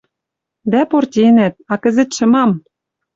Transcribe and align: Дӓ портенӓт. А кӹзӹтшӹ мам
Дӓ 0.71 0.81
портенӓт. 0.91 1.53
А 1.71 1.73
кӹзӹтшӹ 1.83 2.25
мам 2.31 2.51